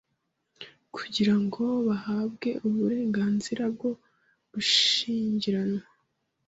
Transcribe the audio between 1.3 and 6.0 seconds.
ngo bahabwe uburenganzira bwo gushyingiranwa